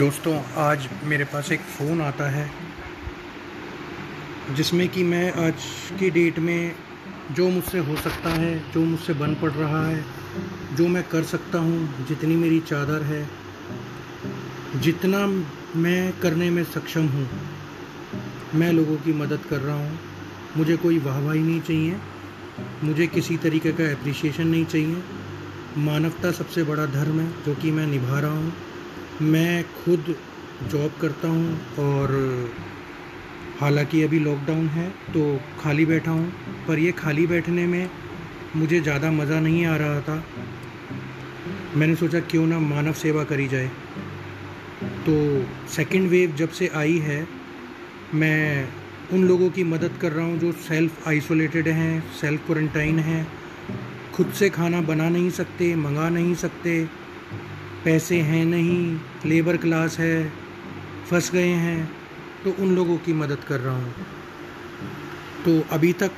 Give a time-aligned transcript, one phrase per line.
[0.00, 2.50] दोस्तों, आज मेरे पास एक फ़ोन आता है,
[4.56, 5.64] जिसमें कि मैं आज
[5.98, 6.74] की डेट में
[7.34, 10.04] जो मुझसे हो सकता है, जो मुझसे बन पड़ रहा है,
[10.76, 13.28] जो मैं कर सकता हूँ, जितनी मेरी चादर है,
[14.76, 15.26] जितना
[15.76, 17.28] मैं करने में सक्षम हूँ,
[18.54, 19.98] मैं लोगों की मदद कर रहा हूँ।
[20.56, 21.96] मुझे कोई वाहवाही नहीं चाहिए,
[22.84, 25.02] मुझे किसी तरीके का एप्रिसिएशन नहीं चाहिए।
[25.76, 28.52] मानवता सबसे बड़ा धर्म है, जो कि मैं निभा रहा हूँ।
[29.22, 30.14] मैं खुद
[30.70, 32.12] जॉब करता हूँ और
[33.60, 36.32] हालाँकि अभी लॉकडाउन है तो खाली बैठा हूँ,
[36.68, 37.90] पर ये खाली बैठने में
[38.56, 40.22] मुझे ज़्यादा मज़ा नहीं आ रहा था।
[41.76, 43.66] मैंने सोचा क्यों ना मानव सेवा करी जाए।
[45.06, 45.16] तो
[45.68, 47.26] सेकंड वेव जब से आई है,
[48.14, 48.68] मैं
[49.12, 53.26] उन लोगों की मदद कर रहा हूँ जो सेल्फ़ आइसोलेटेड हैं सेल्फ़ क्वारंटाइन हैं,
[54.14, 56.84] खुद से खाना बना नहीं सकते, मंगा नहीं सकते
[57.84, 60.32] पैसे हैं नहीं लेबर क्लास है,
[61.10, 61.90] फंस गए हैं
[62.44, 63.94] तो उन लोगों की मदद कर रहा हूँ।
[65.44, 66.10] तो अभी तक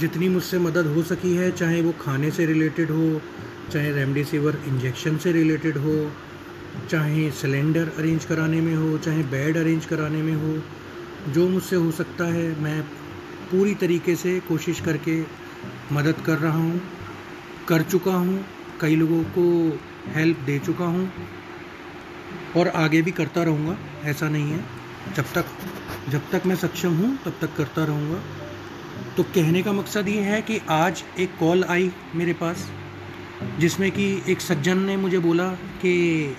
[0.00, 3.20] जितनी मुझसे मदद हो सकी है, चाहे वो खाने से रिलेटेड हो,
[3.72, 5.94] चाहे रेमडेसिविर इंजेक्शन से रिलेटेड हो,
[6.90, 10.62] चाहे सिलेंडर अरेंज कराने में हो, चाहे बेड अरेंज कराने में हो,
[11.32, 12.80] जो मुझसे हो सकता है, मैं
[13.50, 15.20] पूरी तरीके से कोशिश करके
[15.92, 16.80] मदद कर रहा हूँ,
[17.68, 18.44] कर चुका हूँ।
[18.80, 19.44] कई लोगों को
[20.08, 21.10] हेल्प दे चुका हूँ
[22.56, 24.64] और आगे भी करता रहूँगा, ऐसा नहीं है।
[25.16, 25.44] जब तक
[26.10, 28.22] जब तक मैं सक्षम हूँ, तब तक करता रहूँगा।
[29.16, 32.68] तो कहने का मकसद ये है कि आज एक कॉल आई मेरे पास,
[33.58, 35.48] जिसमें कि एक सज्जन ने मुझे बोला
[35.82, 36.36] कि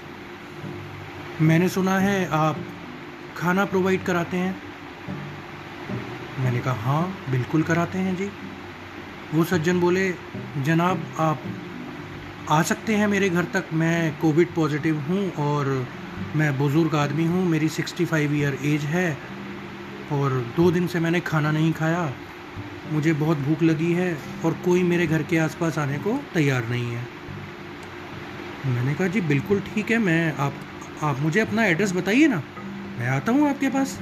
[1.42, 2.60] मैंने सुना है आप
[3.38, 4.56] खाना प्रोवाइड कराते हैं।
[6.40, 8.30] मैंने कहा हाँ बिल्कुल कराते हैं जी।
[9.34, 10.14] वो सज्जन बोले,
[10.58, 11.42] जनाब, आप
[12.50, 15.88] आ सकते हैं मेरे घर तक। मैं कोविड पॉजिटिव हूँ और
[16.36, 19.18] मैं बुज़ुर्ग आदमी हूँ। मेरी 65 फाइव ईयर एज है
[20.12, 22.14] और दो दिन से मैंने खाना नहीं खाया।
[22.92, 26.92] मुझे बहुत भूख लगी है और कोई मेरे घर के आसपास आने को तैयार नहीं
[26.92, 27.08] है।
[28.66, 30.53] मैंने कहा, जी, बिल्कुल ठीक है, मैं आप
[31.03, 32.44] आप मुझे अपना एड्रेस बताइए ना।
[33.00, 34.00] मैं आता हूँ आपके पास।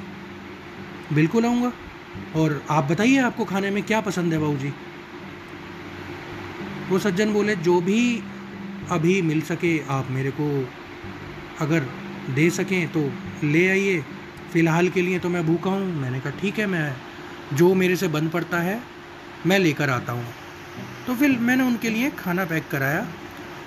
[1.13, 1.71] बिल्कुल आऊँगा।
[2.35, 4.73] और आप बताइए आपको खाने में क्या पसंद है बाबू जी?
[6.89, 8.23] वो सज्जन बोले, जो भी
[8.91, 10.47] अभी मिल सके आप मेरे को,
[11.61, 11.85] अगर
[12.29, 13.09] दे सकें तो
[13.43, 14.03] ले आइए।
[14.53, 16.95] फ़िलहाल के लिए तो मैं भूखा हूँ। मैंने कहा, ठीक है, मैं,
[17.53, 18.79] जो मेरे से बन पड़ता है,
[19.45, 20.25] मैं लेकर आता हूँ।
[21.07, 23.07] तो फिर मैंने उनके लिए खाना पैक कराया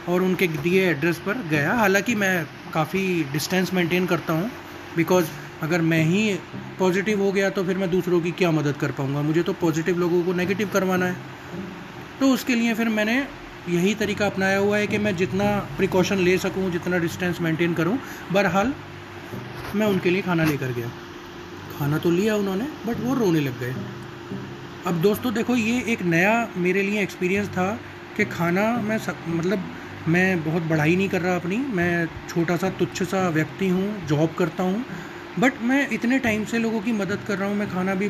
[0.08, 4.50] और उनके दिए एड्रेस पर गया। हालाँकि मैं काफ़ी डिस्टेंस मेंटेन करता हूँ,
[4.96, 5.26] बिकॉज़
[5.62, 6.38] अगर मैं ही
[6.78, 9.22] पॉजिटिव हो गया तो फिर मैं दूसरों की क्या मदद कर पाऊँगा?
[9.22, 11.16] मुझे तो पॉजिटिव लोगों को नेगेटिव करवाना है।
[12.20, 13.26] तो उसके लिए फिर मैंने
[13.68, 15.44] यही तरीका अपनाया हुआ है कि मैं जितना
[15.76, 17.98] प्रिकॉशन ले सकूँ, जितना डिस्टेंस मेंटेन करूँ।
[18.32, 18.72] बहरहाल,
[19.74, 20.90] मैं उनके लिए खाना लेकर गया।
[21.78, 23.74] खाना तो लिया उन्होंने बट वो रोने लग गए।
[24.86, 27.72] अब दोस्तों, देखो, ये एक नया मेरे लिए एक्सपीरियंस था
[28.16, 29.64] कि खाना मैं सब मतलब
[30.08, 34.34] मैं बहुत बढ़ाई नहीं कर रहा अपनी। मैं छोटा सा तुच्छ सा व्यक्ति हूँ जॉब
[34.38, 34.84] करता हूँ।
[35.38, 38.08] बट मैं इतने टाइम से लोगों की मदद कर रहा हूँ, मैं खाना भी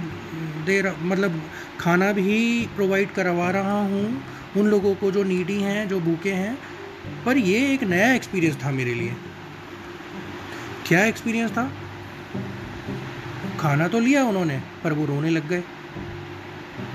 [0.66, 1.40] दे रहा मतलब
[1.80, 6.58] खाना भी प्रोवाइड करवा रहा हूँ। उन लोगों को जो नीडी हैं, जो भूखे हैं,
[7.26, 9.16] पर ये एक नया एक्सपीरियंस था मेरे लिए।
[10.86, 11.72] क्या एक्सपीरियंस था?
[13.60, 15.64] खाना तो लिया उन्होंने, पर वो रोने लग गए।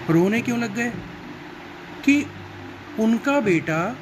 [0.10, 0.94] रोने क्यों लग गए?
[2.06, 2.26] कि
[3.00, 3.98] उनका बेटा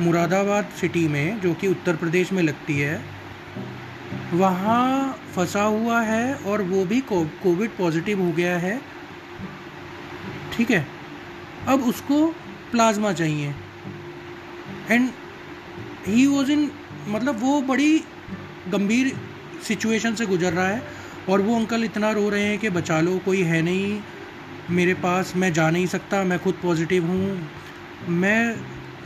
[0.00, 3.02] मुरादाबाद सिटी में, जो कि उत्तर प्रदेश में लगती है,
[4.32, 8.80] वहाँ फंसा हुआ है और वो भी कोविड पॉजिटिव हो गया है।
[10.52, 10.95] ठीक है?
[11.68, 12.26] अब उसको
[12.70, 13.54] प्लाज्मा चाहिए।
[14.90, 15.08] एंड
[16.06, 16.70] ही वॉज़ इन
[17.08, 17.98] मतलब वो बड़ी
[18.68, 19.12] गंभीर
[19.68, 20.82] सिचुएशन से गुजर रहा है
[21.28, 24.00] और वो अंकल इतना रो रहे हैं कि बचा लो, कोई है नहीं
[24.70, 27.48] मेरे पास, मैं जा नहीं सकता, मैं खुद पॉजिटिव हूँ।
[28.08, 28.56] मैं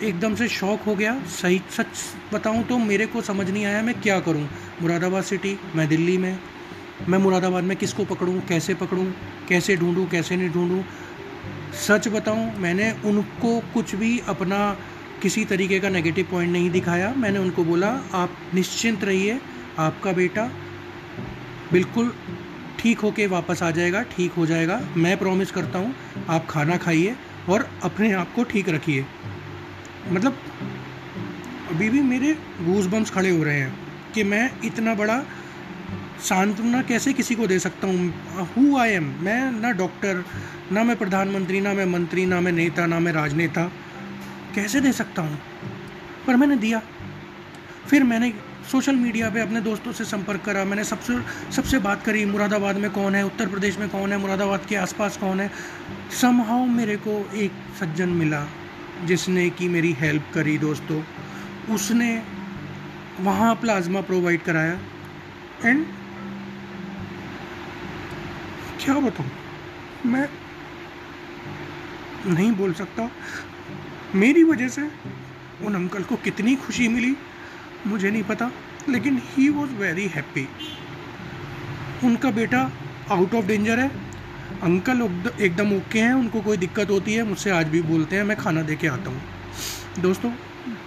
[0.02, 4.00] एकदम से शौक हो गया। सही, सच बताऊँ तो मेरे को समझ नहीं आया मैं
[4.00, 4.48] क्या करूँ।
[4.82, 6.38] मुरादाबाद सिटी मैं दिल्ली में।
[7.08, 9.06] मैं मुरादाबाद में किसको पकड़ूँ, कैसे पकड़ूँ,
[9.48, 10.84] कैसे ढूंढूँ, कैसे नहीं ढूंढूँ?
[11.72, 14.76] सच बताऊँ, मैंने उनको कुछ भी अपना
[15.22, 19.40] किसी तरीके का नेगेटिव पॉइंट नहीं दिखाया। मैंने उनको बोला, आप निश्चिंत रहिए,
[19.78, 20.50] आपका बेटा
[21.72, 22.12] बिल्कुल
[22.78, 25.94] ठीक होके वापस आ जाएगा, ठीक हो जाएगा। मैं प्रॉमिस करता हूँ,
[26.28, 27.16] आप खाना खाइए
[27.48, 29.06] और अपने आप को ठीक रखिए।
[30.12, 30.38] मतलब
[31.70, 33.74] अभी भी मेरे गूज बम्स खड़े हो रहे हैं
[34.14, 35.22] कि मैं इतना बड़ा
[36.20, 38.14] सांत्वना कैसे किसी को दे सकता हूँ?
[38.56, 40.24] हु आई एम मैं ना डॉक्टर
[40.72, 43.72] ना मैं प्रधानमंत्री, ना मैं मंत्री, ना मैं नेता, ना मैं राजनेता।
[44.54, 45.38] कैसे दे सकता हूँ?
[46.26, 46.82] पर मैंने दिया।
[47.90, 48.34] फिर मैंने
[48.70, 51.18] सोशल मीडिया पे अपने दोस्तों से संपर्क करा। मैंने सबसे
[51.52, 55.16] सबसे बात करी, मुरादाबाद में कौन है, उत्तर प्रदेश में कौन है, मुरादाबाद के आसपास
[55.16, 55.50] कौन है।
[56.20, 58.46] समहाउ मेरे को एक सज्जन मिला,
[59.04, 61.02] जिसने कि मेरी हेल्प करी दोस्तों।
[61.74, 62.22] उसने
[63.20, 64.78] वहाँ प्लाज्मा प्रोवाइड कराया।
[65.64, 65.86] एंड
[68.80, 69.30] क्या बताऊँ?
[70.06, 70.28] मैं
[72.26, 73.10] नहीं बोल सकता।
[74.14, 74.82] मेरी वजह से
[75.64, 77.14] उन अंकल को कितनी खुशी मिली,
[77.86, 78.50] मुझे नहीं पता,
[78.88, 80.48] लेकिन ही वॉज़ वेरी हैप्पी
[82.04, 82.60] उनका बेटा
[83.10, 83.88] आउट ऑफ़ डेंजर है।
[84.62, 85.02] अंकल
[85.40, 88.62] एकदम ओके हैं, उनको कोई दिक्कत होती है, मुझसे आज भी बोलते हैं, मैं खाना
[88.62, 89.22] दे के आता हूँ।
[90.00, 90.32] दोस्तों,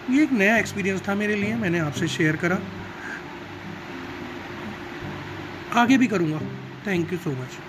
[0.10, 2.60] ये एक नया एक्सपीरियंस था मेरे लिए, मैंने आपसे शेयर करा।
[5.82, 6.40] आगे भी करूँगा।
[6.88, 7.60] Thank you so much